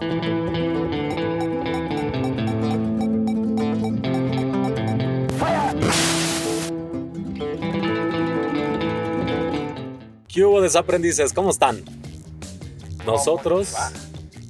[0.00, 0.06] ¿Qué
[10.44, 11.32] hubo desaprendices?
[11.32, 11.84] ¿Cómo están?
[13.04, 13.74] Nosotros,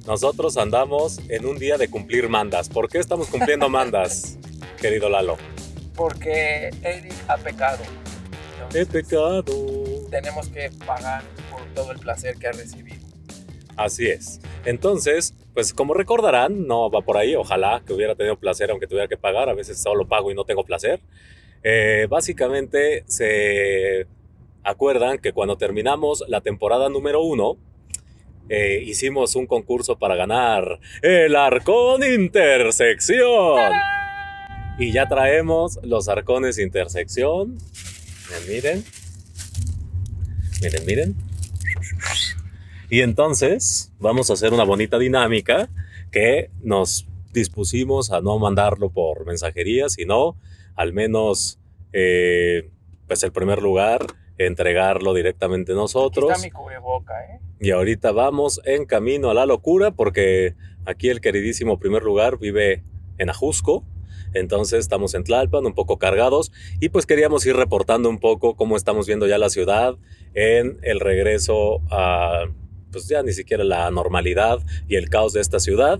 [0.05, 2.69] nosotros andamos en un día de cumplir mandas.
[2.69, 4.37] ¿Por qué estamos cumpliendo mandas,
[4.79, 5.37] querido Lalo?
[5.95, 7.83] Porque Eric ha pecado.
[8.73, 9.43] He pecado.
[10.09, 13.01] Tenemos que pagar por todo el placer que ha recibido.
[13.75, 14.39] Así es.
[14.65, 17.35] Entonces, pues como recordarán, no va por ahí.
[17.35, 19.49] Ojalá que hubiera tenido placer aunque tuviera que pagar.
[19.49, 21.01] A veces solo pago y no tengo placer.
[21.63, 24.07] Eh, básicamente se
[24.63, 27.57] acuerdan que cuando terminamos la temporada número uno,
[28.49, 33.71] eh, hicimos un concurso para ganar el Arcón Intersección.
[34.77, 37.57] Y ya traemos los arcones intersección.
[38.47, 38.83] Miren,
[40.61, 41.30] miren, miren.
[42.91, 45.69] Y entonces vamos a hacer una bonita dinámica
[46.11, 50.35] que nos dispusimos a no mandarlo por mensajería, sino
[50.75, 51.57] al menos,
[51.93, 52.69] eh,
[53.07, 56.31] pues el primer lugar entregarlo directamente nosotros.
[56.31, 57.39] Aquí está mi cubreboca, ¿eh?
[57.61, 62.83] Y ahorita vamos en camino a la locura porque aquí el queridísimo primer lugar vive
[63.17, 63.85] en Ajusco.
[64.33, 68.75] Entonces estamos en Tlalpan, un poco cargados, y pues queríamos ir reportando un poco cómo
[68.75, 69.95] estamos viendo ya la ciudad
[70.33, 72.45] en el regreso a,
[72.91, 75.99] pues ya ni siquiera la normalidad y el caos de esta ciudad.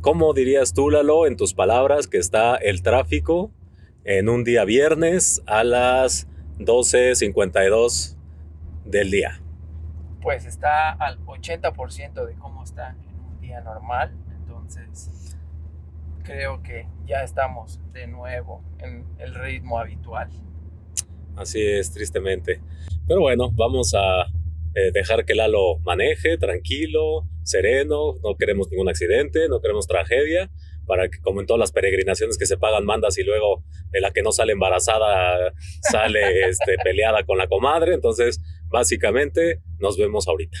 [0.00, 3.50] ¿Cómo dirías tú, Lalo, en tus palabras, que está el tráfico
[4.04, 6.26] en un día viernes a las
[6.58, 8.16] 12.52
[8.84, 9.40] del día.
[10.20, 14.12] Pues está al 80% de cómo está en un día normal.
[14.40, 15.36] Entonces,
[16.22, 20.30] creo que ya estamos de nuevo en el ritmo habitual.
[21.36, 22.60] Así es, tristemente.
[23.06, 24.26] Pero bueno, vamos a
[24.74, 30.50] eh, dejar que Lalo maneje tranquilo, sereno, no queremos ningún accidente, no queremos tragedia
[30.86, 34.12] para que, como en todas las peregrinaciones que se pagan mandas y luego de la
[34.12, 37.94] que no sale embarazada sale este, peleada con la comadre.
[37.94, 40.58] Entonces, básicamente, nos vemos ahorita.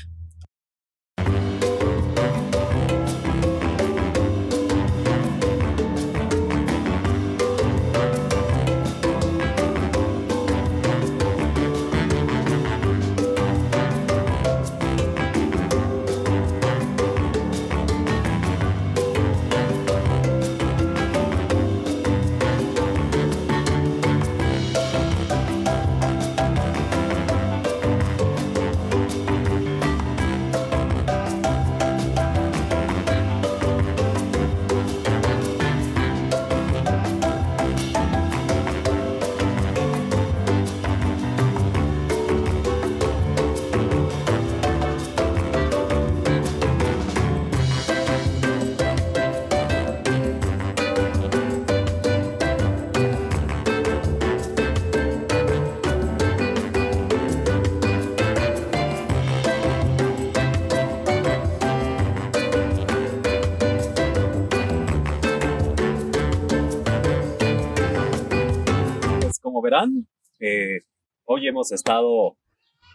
[69.62, 70.06] Verán,
[70.40, 70.80] eh,
[71.24, 72.36] hoy hemos estado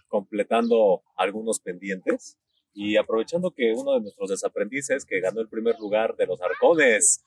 [0.07, 2.37] completando algunos pendientes
[2.73, 7.23] y aprovechando que uno de nuestros desaprendices que ganó el primer lugar de los arcones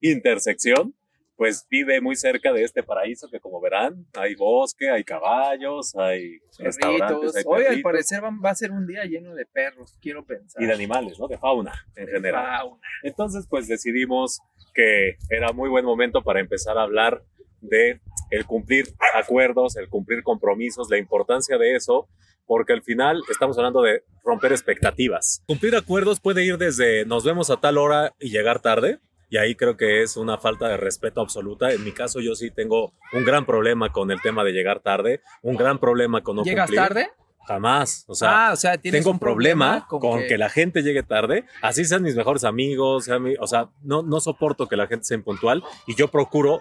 [0.00, 0.94] intersección,
[1.36, 6.38] pues vive muy cerca de este paraíso que como verán, hay bosque, hay caballos, hay
[6.58, 10.62] restaurantes, hay Hoy al parecer va, a ser un día lleno de perros, quiero pensar.
[10.62, 11.28] Y de animales, ¿no?
[11.28, 12.70] De fauna en general.
[13.02, 14.40] Entonces pues decidimos
[14.72, 17.22] que era muy buen momento para empezar a hablar
[17.60, 18.00] de
[18.30, 22.08] el cumplir acuerdos, el cumplir compromisos, la importancia de eso,
[22.46, 25.42] porque al final estamos hablando de romper expectativas.
[25.46, 29.54] Cumplir acuerdos puede ir desde nos vemos a tal hora y llegar tarde, y ahí
[29.54, 31.72] creo que es una falta de respeto absoluta.
[31.72, 35.20] En mi caso yo sí tengo un gran problema con el tema de llegar tarde,
[35.42, 37.10] un gran problema con no ¿Llegas tarde?
[37.46, 38.04] Jamás.
[38.08, 40.36] O sea, ah, tengo un problema, con, que...
[40.36, 41.44] la gente llegue tarde.
[41.62, 43.08] Así sean mis mejores amigos.
[43.38, 46.60] o sea, no, no soporto que la gente sea impuntual y yo procuro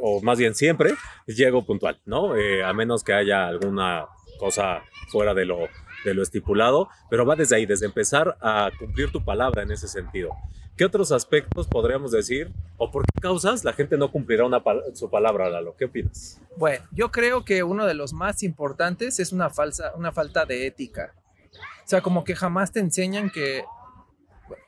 [0.00, 0.94] o más bien siempre,
[1.26, 2.36] llego puntual, ¿no?
[2.36, 4.06] Eh, a menos que haya alguna
[4.38, 5.68] cosa fuera de lo,
[6.04, 9.88] de lo estipulado, pero va desde ahí, desde empezar a cumplir tu palabra en ese
[9.88, 10.30] sentido.
[10.76, 14.60] ¿Qué otros aspectos podríamos decir o por qué causas la gente no cumplirá una,
[14.94, 15.76] su palabra, Lalo?
[15.76, 16.40] ¿Qué opinas?
[16.56, 20.66] Bueno, yo creo que uno de los más importantes es una, falsa, una falta de
[20.66, 21.14] ética.
[21.54, 23.64] O sea, como que jamás te enseñan que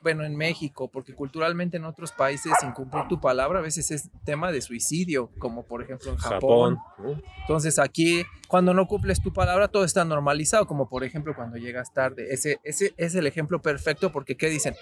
[0.03, 4.53] bueno, en México, porque culturalmente en otros países incumplir tu palabra a veces es tema
[4.53, 6.79] de suicidio, como por ejemplo en Japón.
[7.43, 11.93] Entonces aquí, cuando no cumples tu palabra, todo está normalizado, como por ejemplo cuando llegas
[11.93, 12.29] tarde.
[12.31, 14.75] Ese, ese es el ejemplo perfecto porque, ¿qué dicen?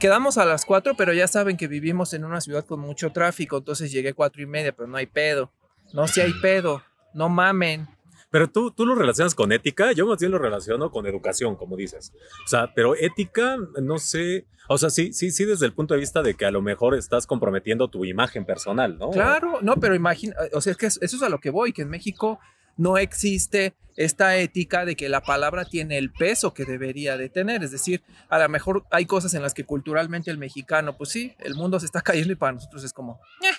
[0.00, 3.58] quedamos a las 4, pero ya saben que vivimos en una ciudad con mucho tráfico,
[3.58, 5.50] entonces llegué cuatro y media, pero no hay pedo.
[5.92, 6.82] No si hay pedo,
[7.14, 7.88] no mamen.
[8.30, 11.76] Pero tú, tú lo relacionas con ética, yo más bien lo relaciono con educación, como
[11.76, 12.12] dices.
[12.44, 16.00] O sea, pero ética, no sé, o sea, sí, sí, sí, desde el punto de
[16.00, 19.10] vista de que a lo mejor estás comprometiendo tu imagen personal, ¿no?
[19.10, 21.82] Claro, no, pero imagina, o sea, es que eso es a lo que voy, que
[21.82, 22.40] en México
[22.76, 27.62] no existe esta ética de que la palabra tiene el peso que debería de tener.
[27.64, 31.34] Es decir, a lo mejor hay cosas en las que culturalmente el mexicano, pues sí,
[31.38, 33.54] el mundo se está cayendo y para nosotros es como, eh,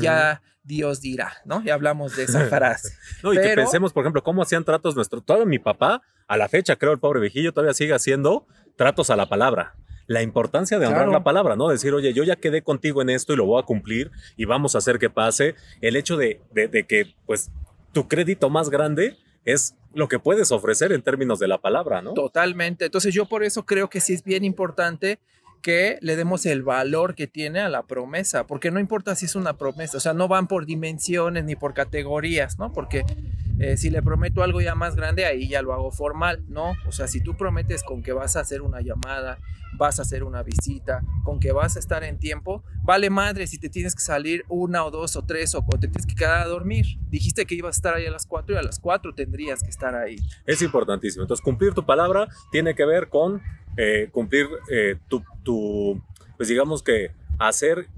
[0.00, 1.62] ya Dios dirá, ¿no?
[1.64, 2.96] Y hablamos de esa frase.
[3.22, 5.24] no, y que pensemos, por ejemplo, cómo hacían tratos nuestros.
[5.24, 8.46] Todo mi papá, a la fecha, creo, el pobre viejillo todavía sigue haciendo
[8.76, 9.74] tratos a la palabra
[10.08, 11.68] la importancia de honrar la palabra, ¿no?
[11.68, 14.76] Decir, oye, yo ya quedé contigo en esto y lo voy a cumplir y vamos
[14.76, 15.56] a hacer que pase.
[15.80, 17.50] El hecho de, de que, pues,
[17.92, 22.12] tu crédito más grande es lo que puedes ofrecer en términos de la palabra, ¿no?
[22.12, 22.84] Totalmente.
[22.84, 25.18] Entonces yo por eso creo que sí es bien importante
[25.66, 29.34] que le demos el valor que tiene a la promesa, porque no importa si es
[29.34, 32.72] una promesa, o sea, no van por dimensiones ni por categorías, ¿no?
[32.72, 33.04] Porque
[33.58, 36.74] eh, si le prometo algo ya más grande, ahí ya lo hago formal, ¿no?
[36.86, 39.38] O sea, si tú prometes con que vas a hacer una llamada,
[39.76, 43.58] vas a hacer una visita, con que vas a estar en tiempo, vale madre si
[43.58, 46.46] te tienes que salir una o dos o tres o, te tienes que quedar a
[46.46, 46.86] dormir.
[47.10, 49.70] Dijiste que ibas a estar ahí a las cuatro y a las cuatro tendrías que
[49.70, 50.16] estar ahí.
[50.46, 51.24] Es importantísimo.
[51.24, 53.42] Entonces, cumplir tu palabra tiene que ver con
[53.76, 56.02] eh, cumplir eh, tu, tu,
[56.36, 57.88] pues digamos que hacer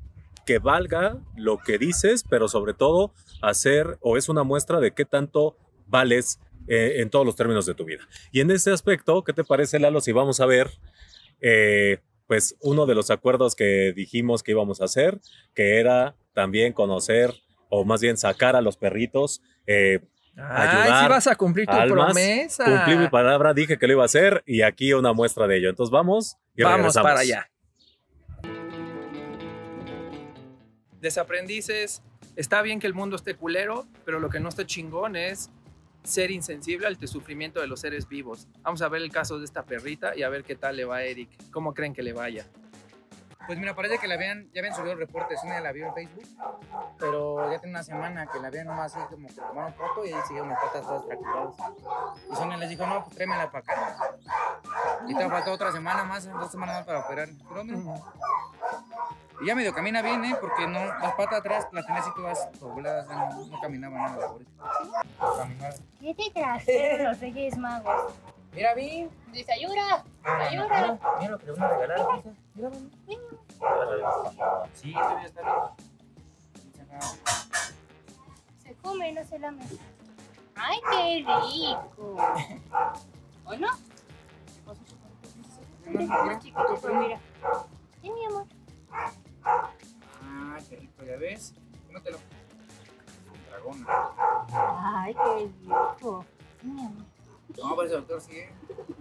[0.45, 5.05] que valga lo que dices, pero sobre todo hacer o es una muestra de qué
[5.05, 8.09] tanto vales eh, en todos los términos de tu vida.
[8.33, 10.71] Y en ese aspecto, ¿qué te parece, Lalo, si vamos a ver
[12.27, 15.21] pues uno de los acuerdos que dijimos que íbamos a hacer,
[15.55, 17.33] que era también conocer
[17.71, 19.41] o más bien sacar a los perritos.
[20.41, 22.65] Ay, si vas a cumplir tu promesa.
[22.65, 25.71] Cumplí mi palabra, dije que lo iba a hacer y aquí una muestra de ello.
[25.71, 27.51] Entonces vamos y Vamos para allá.
[31.01, 32.03] desaprendices,
[32.37, 35.51] está bien que el mundo esté culero, pero lo que no está chingón es
[36.03, 38.49] ser insensible al sufrimiento de los seres vivos.
[38.63, 40.97] Vamos a ver el caso de esta perrita y a ver qué tal le va
[40.97, 41.29] a Eric.
[41.51, 42.47] ¿Cómo creen que le vaya?
[43.49, 46.29] Pues mira, parece que la habían, ya habían subido reportes, una la vio en Facebook,
[46.99, 50.13] pero ya tiene una semana que la habían nomás así como que tomaron foto y
[50.13, 51.55] ahí siguieron las patas todas fracturadas.
[52.31, 53.97] Y Sonia les dijo, no, pues tráemela para acá.
[55.07, 57.31] Y te faltó otra semana más, dos semanas más para operar.
[57.49, 57.65] Pero
[59.41, 60.37] y ya medio camina bien, ¿eh?
[60.39, 64.29] Porque no, las patas atrás las tenés y todas dobladas, no, no caminaba nada
[65.19, 68.13] la ¿Qué te trajeron los Reyes Magos?
[68.53, 69.09] Mira, vi.
[69.33, 70.99] Dice, ayuda, ayuda.
[71.21, 72.23] Mira, lo que le van a regalar,
[72.55, 72.71] Mira,
[73.07, 73.21] mira.
[74.75, 75.55] Sí, todavía está bien.
[78.63, 79.65] Se come, no se lame.
[80.57, 82.17] ¡Ay, qué rico!
[83.45, 83.69] ¿O no?
[85.87, 87.21] Mira, chiquito, mira.
[88.03, 88.47] Sí, mi amor.
[89.45, 91.55] Ah, qué rico, ya ves.
[91.91, 92.19] No te lo.
[93.51, 93.87] Dragón.
[94.51, 96.25] Ay, qué rico.
[96.63, 97.08] No, pues el
[97.91, 98.49] doctor sigue.
[98.69, 98.98] ¿Cómo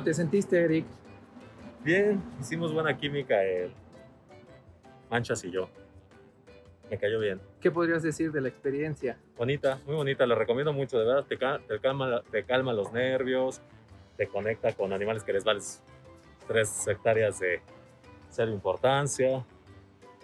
[0.00, 0.86] ¿Cómo te sentiste, Eric?
[1.84, 3.70] Bien, hicimos buena química el
[5.10, 5.68] Manchas y yo.
[6.90, 7.38] Me cayó bien.
[7.60, 9.18] ¿Qué podrías decir de la experiencia?
[9.36, 12.90] Bonita, muy bonita, la recomiendo mucho, de verdad, te, ca- te calma, te calma los
[12.94, 13.60] nervios,
[14.16, 15.82] te conecta con animales que les vales
[16.48, 17.60] tres hectáreas de
[18.30, 19.44] cero importancia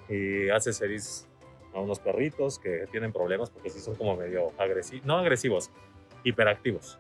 [0.09, 1.29] y haces feliz
[1.75, 5.71] a unos perritos que tienen problemas porque sí son como medio agresivos, no agresivos,
[6.25, 6.99] hiperactivos.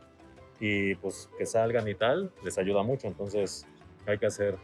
[0.60, 3.66] Y pues que salgan y tal, les ayuda mucho, entonces
[4.06, 4.56] hay que hacer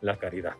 [0.00, 0.54] la caridad.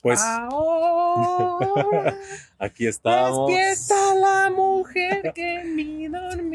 [0.00, 2.16] Pues Ahora
[2.58, 3.48] aquí estamos.
[3.50, 6.47] despierta la mujer que mi dormía.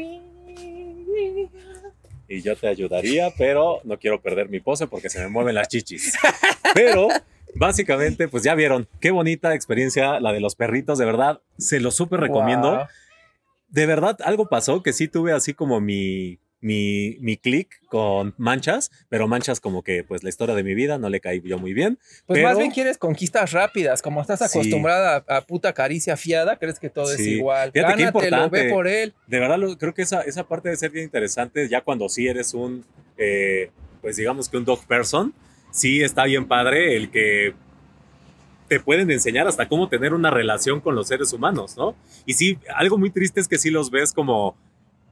[2.28, 5.68] Y yo te ayudaría, pero no quiero perder mi pose porque se me mueven las
[5.68, 6.14] chichis.
[6.74, 7.08] Pero
[7.54, 11.90] básicamente, pues ya vieron, qué bonita experiencia la de los perritos, de verdad, se lo
[11.90, 12.76] súper recomiendo.
[12.76, 12.86] Wow.
[13.68, 18.90] De verdad, algo pasó que sí tuve así como mi, mi, mi clic con manchas,
[19.10, 21.74] pero manchas como que pues la historia de mi vida no le caí yo muy
[21.74, 21.98] bien.
[22.26, 24.46] Pues Pero- más bien quieres conquistas rápidas, como estás Sí.
[24.58, 27.70] acostumbrada a, a puta caricia fiada, crees que todo es igual.
[27.70, 28.62] Fíjate qué Gánatelo, importante.
[28.64, 29.12] ve por él.
[29.26, 32.26] De verdad, lo- creo que esa, esa parte debe ser bien interesante ya cuando sí
[32.28, 32.82] eres un,
[33.18, 35.34] eh, pues digamos que un dog person,
[35.70, 37.52] sí está bien padre el que
[38.68, 41.94] te pueden enseñar hasta cómo tener una relación con los seres humanos, ¿no?
[42.24, 44.56] Y sí, algo muy triste es que sí los ves como,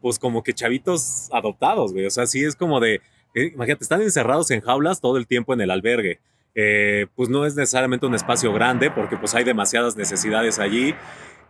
[0.03, 2.05] pues como que chavitos adoptados, güey.
[2.05, 3.01] O sea, sí es como de,
[3.35, 6.21] eh, imagínate, están encerrados en jaulas todo el tiempo en el albergue.
[6.55, 10.95] Eh, pues no es necesariamente un espacio grande porque pues hay demasiadas necesidades allí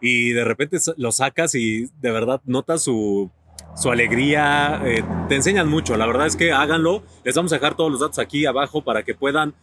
[0.01, 3.29] y de repente lo sacas y de verdad notas su,
[3.75, 7.75] su alegría, eh, te enseñan mucho, la verdad es que háganlo, les vamos a dejar
[7.75, 9.55] todos los datos aquí abajo para que puedan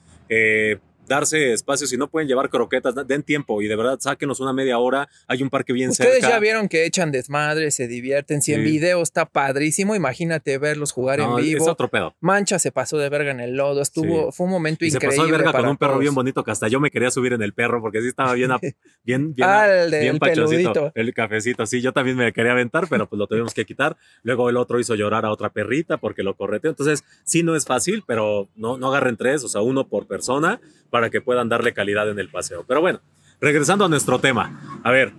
[1.09, 4.77] darse espacio, si no pueden llevar croquetas, den tiempo y de verdad sáquenos una media
[4.77, 6.29] hora, hay un parque bien Ustedes cerca.
[6.29, 8.41] ya vieron que echan desmadre, se divierten.
[8.41, 8.71] Si en Sí.
[8.71, 11.69] video está padrísimo, imagínate verlos jugar No, en es vivo.
[11.69, 12.15] otro pedo.
[12.21, 13.81] Mancha se pasó de verga en el lodo.
[13.81, 14.37] Estuvo, Sí.
[14.37, 15.17] fue un momento Y se increíble.
[15.17, 16.01] pasó de verga con un perro todos.
[16.01, 18.51] bien bonito que hasta yo me quería subir en el perro porque sí estaba bien,
[19.03, 20.73] bien, bien, el del bien pachoncito.
[20.73, 20.91] peludito.
[20.95, 23.97] El cafecito, sí, yo también me quería aventar, pero pues lo tuvimos que quitar.
[24.23, 26.69] Luego el otro hizo llorar a otra perrita porque lo correteó.
[26.69, 30.59] Entonces, sí, no es fácil, pero no, no agarren tres, o sea, uno por persona
[30.89, 32.65] para que puedan darle calidad en el paseo.
[32.67, 32.99] Pero bueno,
[33.39, 34.81] regresando a nuestro tema.
[34.83, 35.13] A ver,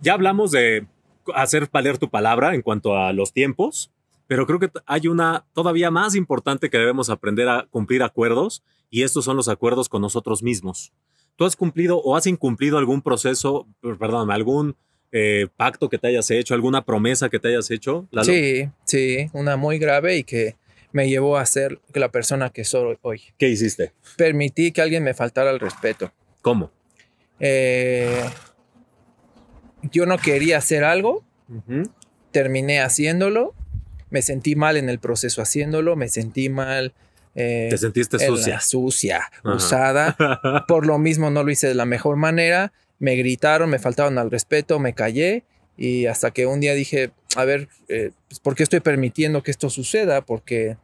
[0.00, 0.86] ya hablamos de
[1.34, 3.90] hacer valer tu palabra en cuanto a los tiempos,
[4.26, 9.02] pero creo que hay una todavía más importante que debemos aprender a cumplir acuerdos y
[9.02, 10.92] estos son los acuerdos con nosotros mismos.
[11.36, 14.76] ¿Tú has cumplido o has incumplido algún proceso, per- perdóname, algún
[15.12, 18.06] eh, pacto que te hayas hecho, alguna promesa que te hayas hecho?
[18.10, 18.24] Lalo?
[18.32, 20.56] Sí, sí, una muy grave y que
[20.92, 23.22] me llevó a ser la persona que soy hoy.
[23.38, 23.92] ¿Qué hiciste?
[24.16, 26.12] Permití que alguien me faltara el respeto.
[26.42, 26.70] ¿Cómo?
[27.40, 28.24] Eh,
[29.82, 31.24] yo no quería hacer algo,
[32.32, 33.54] terminé haciéndolo,
[34.10, 36.94] me sentí mal en el proceso haciéndolo, me sentí mal.
[37.34, 38.60] eh, Te sentiste sucia.
[38.60, 39.54] sucia, Ajá.
[39.54, 40.64] usada.
[40.68, 42.72] Por lo mismo no lo hice de la mejor manera.
[42.98, 45.44] Me gritaron, me faltaron al respeto, me callé
[45.78, 49.50] y hasta que un día dije, a ver, eh, pues, ¿por qué estoy permitiendo que
[49.52, 50.20] esto suceda?
[50.22, 50.76] Porque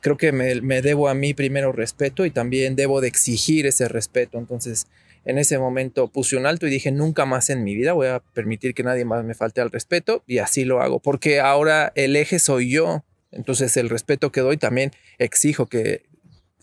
[0.00, 3.88] creo que me, me debo a mí primero respeto y también debo de exigir ese
[3.88, 4.36] respeto.
[4.38, 4.86] Entonces,
[5.24, 8.20] en ese momento puse un alto y dije, nunca más en mi vida voy a
[8.34, 12.16] permitir que nadie más me falte al respeto y así lo hago, porque ahora el
[12.16, 13.04] eje soy yo.
[13.32, 16.02] Entonces, el respeto que doy también exijo que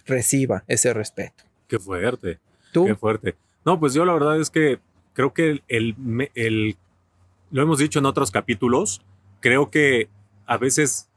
[0.05, 1.43] reciba ese respeto.
[1.67, 2.39] Qué fuerte.
[2.71, 2.85] ¿Tú?
[2.85, 3.35] Qué fuerte.
[3.65, 4.79] No, pues yo la verdad es que
[5.13, 5.95] creo que el,
[6.35, 6.75] el-
[7.51, 9.01] lo hemos dicho en otros capítulos,
[9.39, 10.09] creo que
[10.45, 11.09] a veces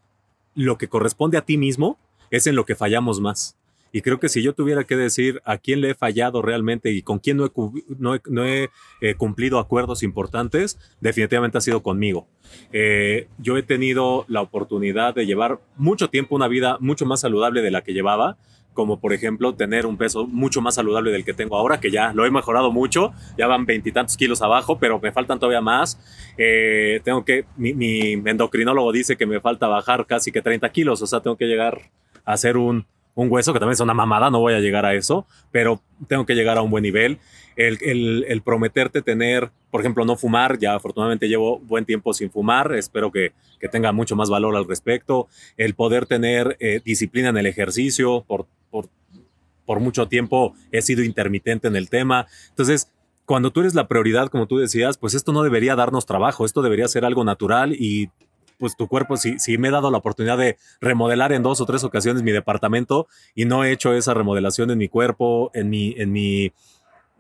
[0.55, 1.99] lo que corresponde a ti mismo
[2.31, 3.57] es en lo que fallamos más.
[3.93, 7.03] Y creo que si yo tuviera que decir a quién le he fallado realmente y
[7.03, 12.27] con quién no he, eh, cumplido acuerdos importantes, definitivamente ha sido conmigo.
[12.73, 17.63] Eh, yo he tenido la oportunidad de llevar mucho tiempo una vida mucho más saludable
[17.63, 18.37] de la que llevaba,
[18.75, 22.13] como por ejemplo tener un peso mucho más saludable del que tengo ahora, que ya
[22.13, 25.99] lo he mejorado mucho, ya van veintitantos kilos abajo, pero me faltan todavía más.
[26.37, 31.01] Eh, tengo que, mi, mi endocrinólogo dice que me falta bajar casi que 30 kilos,
[31.01, 31.81] o sea, tengo que llegar
[32.25, 34.95] a hacer un, un hueso, que también es una mamada, no voy a llegar a
[34.95, 37.19] eso, pero tengo que llegar a un buen nivel.
[37.57, 42.29] El, el- el prometerte tener, por ejemplo, no fumar, ya afortunadamente llevo buen tiempo sin
[42.29, 45.29] fumar, espero que, que tenga mucho más valor al respecto.
[45.57, 48.47] El poder tener eh, disciplina en el ejercicio, por,
[49.67, 52.27] por, mucho tiempo he sido intermitente en el tema.
[52.51, 52.91] Entonces,
[53.25, 56.63] cuando tú eres la prioridad, como tú decías, pues esto no debería darnos trabajo, esto
[56.63, 58.11] debería ser algo natural y
[58.59, 61.67] pues tu cuerpo, sí, sí me he dado la oportunidad de remodelar en dos o
[61.67, 65.95] tres ocasiones mi departamento y no he hecho esa remodelación en mi cuerpo, en mi,
[65.97, 66.53] en mi,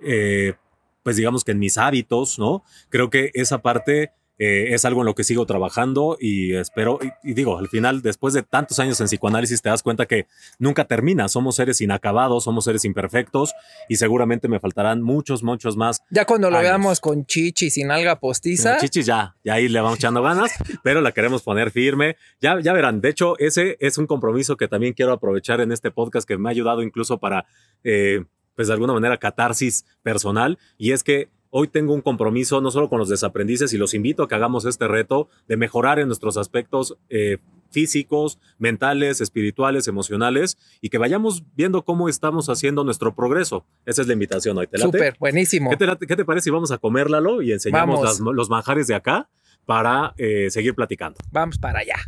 [0.03, 0.55] eh,
[1.03, 2.63] pues digamos que en mis hábitos, ¿no?
[2.89, 7.35] Creo que esa parte eh, es algo en lo que sigo trabajando y espero, y,
[7.35, 10.27] digo, al final, después de tantos años en psicoanálisis, te das cuenta que
[10.59, 11.29] nunca termina.
[11.29, 13.55] Somos seres inacabados, somos seres imperfectos
[13.89, 16.03] y seguramente me faltarán muchos, muchos más.
[16.11, 18.79] Ya cuando lo veamos con chichi sin alga postiza.
[18.79, 22.17] chichi ya, ya ahí le vamos echando ganas, pero la queremos poner firme.
[22.41, 25.91] Ya, ya verán, de hecho, ese es un compromiso que también quiero aprovechar en este
[25.91, 27.47] podcast que me ha ayudado incluso para,
[27.85, 28.25] eh,
[28.57, 32.89] pues de alguna manera, catarsis personal y es que Hoy tengo un compromiso no solo
[32.89, 36.37] con los desaprendices y los invito a que hagamos este reto de mejorar en nuestros
[36.37, 37.39] aspectos eh,
[37.71, 43.65] físicos, mentales, espirituales, emocionales y que vayamos viendo cómo estamos haciendo nuestro progreso.
[43.87, 44.67] Esa es la invitación hoy.
[44.67, 45.71] ¿Te Súper, buenísimo.
[45.71, 45.77] ¿Qué
[46.17, 49.31] te, parece si vamos a comérlalo y enseñamos los manjares de acá
[49.65, 51.21] para eh, seguir platicando?
[51.31, 51.99] Vamos para allá.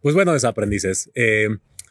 [0.00, 1.12] Pues bueno, desaprendices.
[1.14, 1.46] Eh,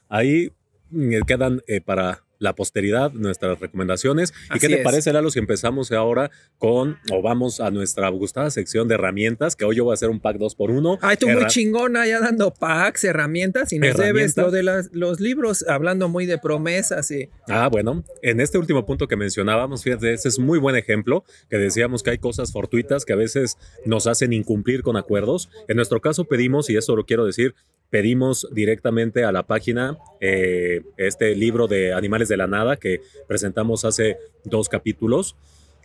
[0.09, 0.51] ahí
[0.89, 4.33] mm, quedan para la posteridad, nuestras recomendaciones.
[4.53, 8.87] ¿Y qué te parece, Lalo, si empezamos ahora con, o vamos a nuestra gustada sección
[8.87, 11.27] de herramientas, que hoy yo voy a hacer un pack 2 por 1 Ay, tú
[11.29, 16.25] muy chingona ya dando packs, herramientas, y nos debes lo de los libros, hablando muy
[16.25, 17.29] de promesas y...
[17.47, 21.57] Ah, bueno, en este último punto que mencionábamos, fíjate, ese es muy buen ejemplo, que
[21.57, 25.49] decíamos que hay cosas fortuitas que a veces nos hacen incumplir con acuerdos.
[25.67, 27.55] En nuestro caso pedimos, y eso lo quiero decir,
[27.89, 33.85] pedimos directamente a la página eh, este libro de Animales de la Nada que presentamos
[33.85, 35.35] hace dos capítulos.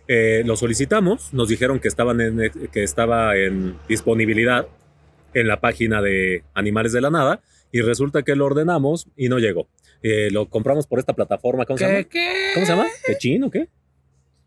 [0.08, 4.66] Eh, lo solicitamos, nos dijeron que, estaban en, que estaba en disponibilidad
[5.34, 9.38] en la página de Animales de la Nada y resulta que lo ordenamos y no
[9.38, 9.68] llegó.
[10.02, 11.64] Eh, lo compramos por esta plataforma.
[11.64, 12.08] ¿Cómo se llama?
[12.54, 12.86] ¿Cómo se llama?
[13.06, 13.68] ¿Quechín o qué?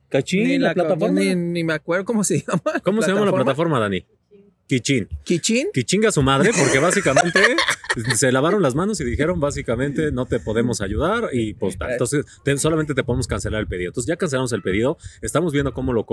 [0.09, 0.61] ¿Cachín?
[0.61, 1.19] la, plataforma?
[1.19, 2.79] Ni, me acuerdo cómo se llama.
[2.83, 4.05] ¿Cómo se llama la plataforma, Dani?
[4.67, 5.07] Kichín.
[5.23, 5.67] ¿Kichín?
[5.71, 7.39] Kichinga su madre, porque básicamente
[8.15, 12.25] se lavaron las manos y dijeron básicamente no te podemos ayudar y pues Entonces
[12.57, 13.89] solamente te podemos cancelar el pedido.
[13.89, 16.05] Entonces ya cancelamos el pedido, estamos viendo cómo lo,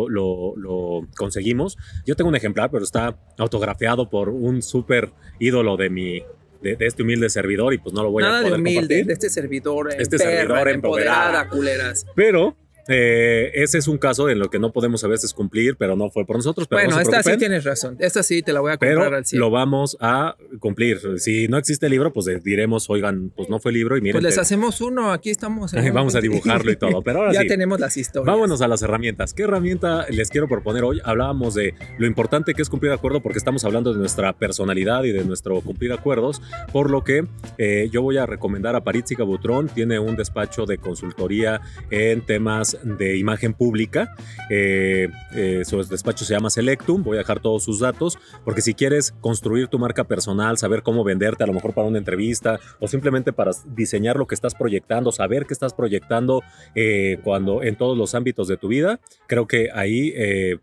[0.56, 1.78] lo, conseguimos.
[2.06, 6.22] Yo tengo un ejemplar, pero está autografiado por un súper ídolo de mi,
[6.60, 9.30] de, este humilde servidor y pues no lo voy a poder de humilde, de este
[9.30, 12.06] servidor, este servidor empoderada, culeras.
[12.14, 12.56] Pero
[12.88, 16.10] eh, ese es un caso en lo que no podemos a veces cumplir, pero no
[16.10, 16.66] fue por nosotros.
[16.68, 17.96] Pero bueno, esta sí tienes razón.
[17.98, 20.98] Esta sí te la voy a comprar pero al Lo vamos a cumplir.
[21.18, 24.20] Si no existe el libro, pues diremos, oigan, pues no fue libro y miren.
[24.20, 25.72] Pues les hacemos uno, aquí estamos.
[25.92, 27.02] vamos a dibujarlo y todo.
[27.02, 28.26] Pero ahora ya tenemos las historias.
[28.26, 29.34] Vámonos a las herramientas.
[29.34, 31.00] ¿Qué herramienta les quiero proponer hoy?
[31.04, 35.12] Hablábamos de lo importante que es cumplir acuerdo porque estamos hablando de nuestra personalidad y
[35.12, 36.42] de nuestro cumplir acuerdos,
[36.72, 37.24] por lo que
[37.58, 39.68] eh, yo voy a recomendar a Paritzica Butrón.
[39.68, 44.14] Tiene un despacho de consultoría en temas de imagen pública.
[44.50, 47.02] Eh, eh, su despacho se llama Selectum.
[47.02, 51.04] Voy a dejar todos sus datos porque si quieres construir tu marca personal, saber cómo
[51.04, 55.12] venderte a lo mejor para una entrevista o simplemente para diseñar lo que estás proyectando,
[55.12, 56.42] saber qué estás proyectando
[56.74, 60.14] eh, cuando en todos los ámbitos de tu vida, creo que ahí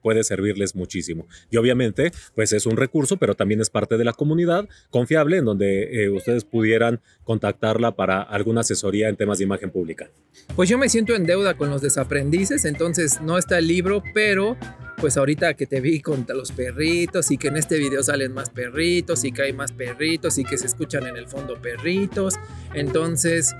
[0.01, 1.27] puede servirles muchísimo.
[1.49, 5.45] Y obviamente, pues es un recurso, pero también es parte de la comunidad confiable en
[5.45, 10.09] donde ustedes pudieran contactarla para alguna asesoría en temas de imagen pública.
[10.55, 14.55] Pues yo me siento en deuda con los desaprendices, entonces no está el libro, pero
[14.97, 18.49] pues ahorita que te vi con los perritos y que en este video salen más
[18.49, 22.35] perritos y que hay más perritos y que se escuchan en el fondo perritos,
[22.73, 23.53] entonces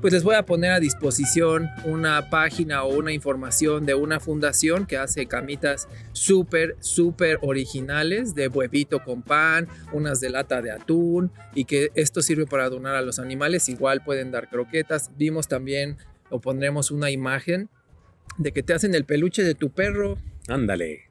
[0.00, 4.86] pues les voy a poner a disposición una página o una información de una fundación
[4.86, 11.32] que hace camitas súper, súper originales de huevito con pan, unas de lata de atún
[11.54, 15.10] y que esto sirve para donar a los animales, igual pueden dar croquetas.
[15.16, 15.98] Vimos también
[16.30, 17.68] o pondremos una imagen
[18.38, 20.18] de que te hacen el peluche de tu perro.
[20.48, 21.09] Ándale.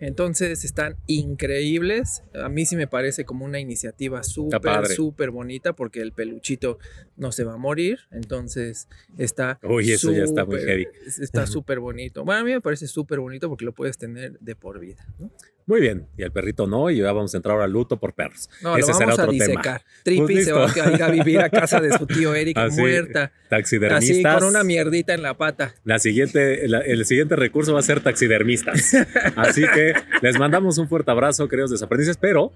[0.00, 2.22] Entonces están increíbles.
[2.34, 6.78] A mí sí me parece como una iniciativa súper, súper bonita porque el peluchito
[7.16, 8.00] no se va a morir.
[8.10, 9.58] Entonces está.
[9.62, 10.86] Uy, eso ya está muy heavy.
[11.20, 12.24] Está súper bonito.
[12.24, 15.06] Bueno, a mí me parece súper bonito porque lo puedes tener de por vida.
[15.18, 15.30] ¿no?
[15.70, 18.12] Muy bien, y el perrito no, y ya vamos a entrar ahora al luto por
[18.12, 18.50] perros.
[18.60, 19.62] No, Ese lo vamos será otro a disecar.
[19.62, 20.02] Tema.
[20.02, 23.30] Trippy pues se va a ir a vivir a casa de su tío Eric muerta.
[23.48, 24.34] Taxidermistas.
[24.34, 25.76] Así, con una mierdita en la pata.
[25.84, 28.94] La siguiente, el siguiente recurso va a ser taxidermistas.
[29.36, 32.52] Así que les mandamos un fuerte abrazo, queridos desaprendices, pero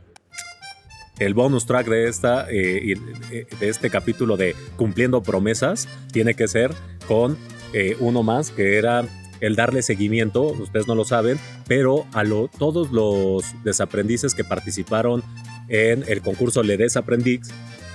[1.18, 2.94] el bonus track de, esta, eh,
[3.30, 6.72] eh, de este capítulo de Cumpliendo Promesas tiene que ser
[7.06, 7.36] con
[7.72, 9.04] eh, uno más que era
[9.40, 11.38] el darle seguimiento, ustedes no lo saben,
[11.68, 12.24] pero a
[12.58, 15.22] todos los desaprendices que participaron
[15.68, 17.50] en el concurso Le Desaprendiz,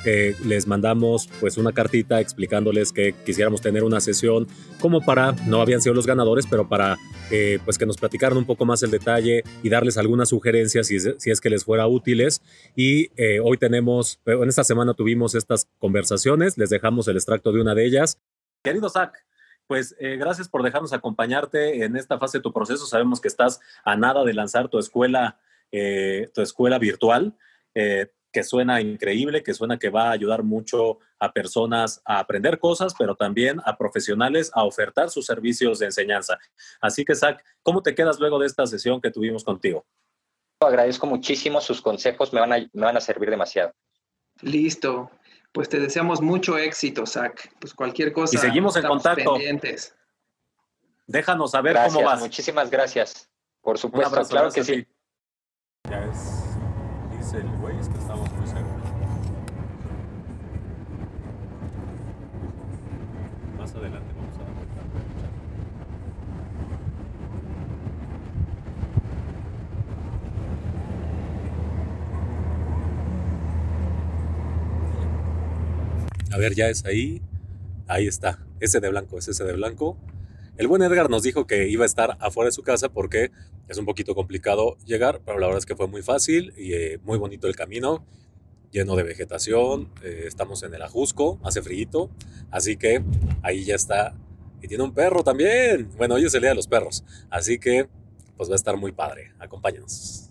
[0.06, 4.48] eh, les mandamos pues una cartita explicándoles que quisiéramos tener una sesión
[4.80, 6.98] como para, no habían sido los ganadores, pero para
[7.32, 10.96] eh, pues que nos platicaran un poco más el detalle y darles algunas sugerencias si,
[11.30, 12.42] es que les fuera útiles.
[12.76, 17.62] Y eh, hoy tenemos, en esta semana tuvimos estas conversaciones, les dejamos el extracto de
[17.62, 18.20] una de ellas.
[18.64, 19.14] Querido Zach,
[19.68, 22.86] pues gracias por dejarnos acompañarte en esta fase de tu proceso.
[22.86, 25.40] Sabemos que estás a nada de lanzar tu escuela,
[25.72, 27.36] tu escuela virtual
[28.32, 32.94] que suena increíble, que suena que va a ayudar mucho a personas a aprender cosas,
[32.98, 36.38] pero también a profesionales a ofertar sus servicios de enseñanza.
[36.80, 39.86] Así que, Zach, ¿cómo te quedas luego de esta sesión que tuvimos contigo?
[40.60, 43.74] Agradezco muchísimo sus consejos, me van a, me van a servir demasiado.
[44.42, 45.10] Listo.
[45.52, 47.50] Pues te deseamos mucho éxito, Zach.
[47.60, 48.36] Pues cualquier cosa.
[48.36, 49.34] Y seguimos en contacto.
[49.34, 49.96] Pendientes.
[51.08, 52.20] Déjanos saber cómo vas.
[52.20, 53.30] Muchísimas gracias.
[53.62, 54.88] Por supuesto, claro que sí.
[57.98, 58.68] Estamos muy cerca.
[63.58, 64.50] Más adelante vamos a dar
[76.32, 77.22] A ver, ya es ahí.
[77.88, 78.40] Ahí está.
[78.60, 79.98] Ese de blanco, es ese de blanco.
[80.58, 83.32] El buen Edgar nos dijo que iba a estar afuera de su casa porque
[83.70, 87.00] es un poquito complicado llegar, pero la verdad es que fue muy fácil y eh,
[87.04, 88.04] muy bonito el camino,
[88.72, 89.90] lleno de vegetación.
[90.04, 92.10] Eh, estamos en el Ajusco, hace frío,
[92.50, 93.04] así que
[93.44, 94.16] ahí ya está.
[94.62, 95.90] Y tiene un perro también.
[95.98, 97.88] Bueno, hoy es el día los perros, así que
[98.36, 99.34] pues va a estar muy padre.
[99.38, 100.29] Acompáñanos.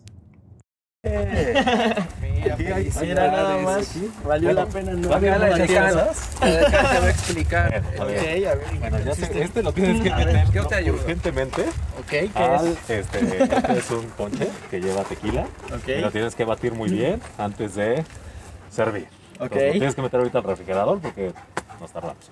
[2.20, 7.72] Mira, Mira nada más, valió la pena no te va a explicar.
[8.00, 8.60] A ver, Ok, a ver.
[8.80, 10.96] Bueno, ya sé, este lo tienes que meter yo te ayudo.
[10.96, 11.62] urgentemente
[12.00, 12.90] Ok, ¿qué al, es?
[12.90, 15.46] este, este es un ponche que lleva tequila
[15.86, 18.04] y lo tienes que batir muy bien antes de
[18.70, 19.06] servir.
[19.38, 19.42] ok.
[19.52, 21.32] Entonces, lo tienes que meter ahorita al refrigerador porque
[21.80, 22.30] nos tardamos.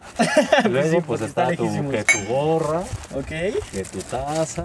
[0.71, 1.93] Luego, Sí, pues está, está tu, lejísimos.
[1.95, 2.81] que tu gorra,
[3.15, 3.27] Ok.
[3.27, 4.65] que tu taza,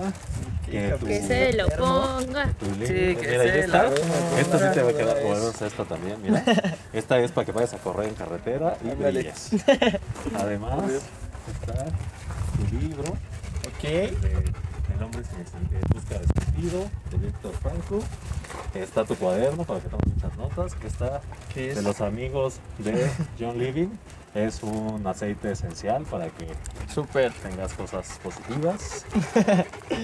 [0.65, 2.48] que tu, Que se lo ponga.
[2.60, 2.65] tu.
[2.65, 3.91] Sí, que mira, se ahí está.
[4.39, 6.44] Esta sí te va a quedar bueno, esta también, mira.
[6.94, 9.50] Esta es para que vayas a correr en carretera y brilles.
[10.38, 10.84] Además,
[11.52, 13.84] está tu libro Ok.
[13.84, 14.08] de
[14.96, 18.00] El hombre en busca de sentido, de Víctor Franco.
[18.76, 21.22] Está tu cuaderno para que tomes muchas notas, que está
[21.54, 23.89] ¿Qué de los amigos de John Living.
[24.34, 26.48] Es un aceite esencial para que
[26.94, 27.34] Súper.
[27.34, 29.06] tengas cosas positivas.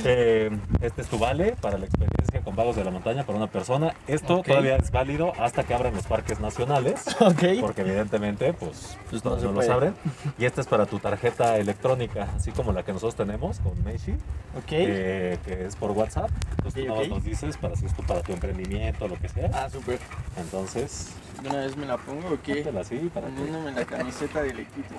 [0.09, 3.47] Eh, este es tu vale para la experiencia con vagos de la montaña para una
[3.47, 3.93] persona.
[4.07, 4.47] Esto Ok.
[4.47, 7.43] todavía es válido hasta que abran los parques nacionales, Ok.
[7.61, 9.95] porque evidentemente pues, Pues no no, los abren.
[10.37, 14.11] Y este es para tu tarjeta electrónica, así como la que nosotros tenemos con Meshi,
[14.57, 14.71] Ok.
[14.71, 16.29] eh, que es por WhatsApp.
[16.57, 19.49] Entonces tú nos dices para si es tu- para tu emprendimiento, lo que sea.
[19.53, 19.99] Ah, súper.
[20.39, 21.09] Entonces,
[21.41, 22.39] De una vez me la pongo, ok.
[22.45, 24.95] póntela así para que Poniéndome la camiseta del equipo.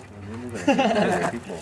[0.67, 1.55] del equipo.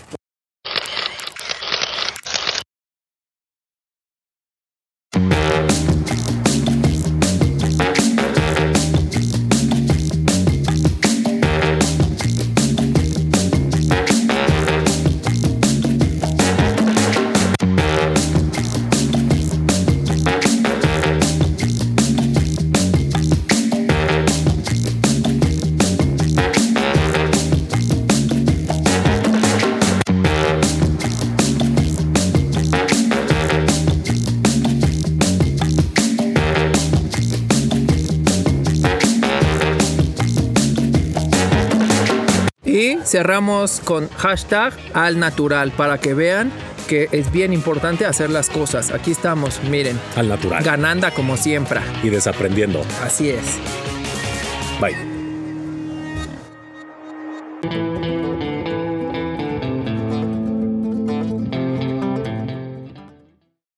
[43.07, 46.51] Cerramos con hashtag al natural para que vean
[46.89, 48.91] que es bien importante hacer las cosas.
[48.93, 50.63] Aquí estamos, miren, Al natural.
[50.63, 51.81] ganando como siempre.
[52.03, 52.83] Y desaprendiendo.
[53.03, 53.59] Así es.
[54.81, 55.06] Bye.